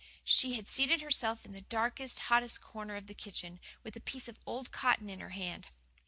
She 0.23 0.55
had 0.55 0.67
seated 0.67 1.01
herself 1.01 1.45
in 1.45 1.51
the 1.51 1.61
darkest, 1.61 2.21
hottest 2.21 2.59
corner 2.59 2.95
of 2.95 3.05
the 3.05 3.13
kitchen, 3.13 3.59
with 3.83 3.95
a 3.95 3.99
piece 4.01 4.27
of 4.27 4.39
old 4.47 4.71
cotton 4.71 5.11
in 5.11 5.19
her 5.19 5.29
hand. 5.29 5.67